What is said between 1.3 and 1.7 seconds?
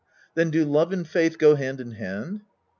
go